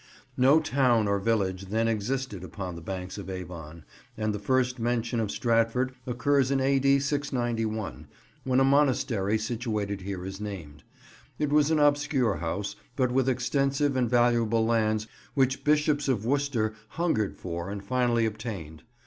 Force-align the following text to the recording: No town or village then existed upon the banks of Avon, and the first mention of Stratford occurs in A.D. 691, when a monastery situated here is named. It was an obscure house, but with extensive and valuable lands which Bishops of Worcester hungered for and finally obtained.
No 0.35 0.59
town 0.59 1.07
or 1.07 1.19
village 1.19 1.65
then 1.67 1.87
existed 1.87 2.43
upon 2.43 2.73
the 2.73 2.81
banks 2.81 3.19
of 3.19 3.29
Avon, 3.29 3.85
and 4.17 4.33
the 4.33 4.39
first 4.39 4.79
mention 4.79 5.19
of 5.19 5.29
Stratford 5.29 5.93
occurs 6.07 6.49
in 6.49 6.59
A.D. 6.59 6.99
691, 7.01 8.07
when 8.43 8.59
a 8.59 8.63
monastery 8.63 9.37
situated 9.37 10.01
here 10.01 10.25
is 10.25 10.41
named. 10.41 10.83
It 11.37 11.51
was 11.53 11.69
an 11.69 11.77
obscure 11.77 12.37
house, 12.37 12.75
but 12.95 13.11
with 13.11 13.29
extensive 13.29 13.95
and 13.95 14.09
valuable 14.09 14.65
lands 14.65 15.05
which 15.35 15.63
Bishops 15.63 16.07
of 16.07 16.25
Worcester 16.25 16.73
hungered 16.97 17.37
for 17.37 17.69
and 17.69 17.83
finally 17.85 18.25
obtained. 18.25 18.81